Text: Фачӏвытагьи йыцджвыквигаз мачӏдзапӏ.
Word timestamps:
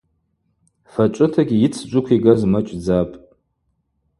Фачӏвытагьи 0.91 1.55
йыцджвыквигаз 1.61 2.41
мачӏдзапӏ. 2.51 3.13